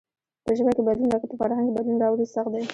[0.45, 2.63] په ژبه کې بدلون لکه په فرهنگ کې بدلون راوړل سخت دئ.